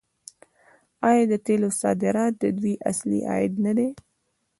[1.09, 3.89] آیا د تیلو صادرات د دوی اصلي عاید نه دی؟